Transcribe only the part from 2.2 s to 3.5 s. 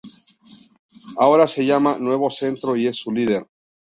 Centro y es su líder.